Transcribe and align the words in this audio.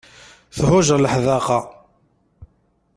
Thuǧer 0.57 0.99
leḥdaqa. 1.01 1.59